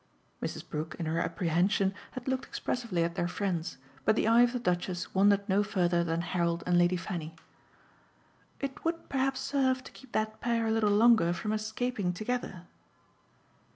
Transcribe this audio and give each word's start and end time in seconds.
Mrs. 0.41 0.67
Brook, 0.67 0.95
in 0.97 1.05
her 1.05 1.19
apprehension, 1.19 1.93
had 2.13 2.27
looked 2.27 2.45
expressively 2.45 3.03
at 3.03 3.13
their 3.13 3.27
friends, 3.27 3.77
but 4.03 4.15
the 4.15 4.27
eye 4.27 4.41
of 4.41 4.51
the 4.51 4.57
Duchess 4.57 5.13
wandered 5.13 5.47
no 5.47 5.61
further 5.61 6.03
than 6.03 6.21
Harold 6.21 6.63
and 6.65 6.75
Lady 6.75 6.97
Fanny. 6.97 7.35
"It 8.59 8.83
would 8.83 9.09
perhaps 9.09 9.41
serve 9.41 9.83
to 9.83 9.91
keep 9.91 10.11
that 10.13 10.41
pair 10.41 10.65
a 10.65 10.71
little 10.71 10.89
longer 10.89 11.33
from 11.33 11.53
escaping 11.53 12.13
together." 12.13 12.63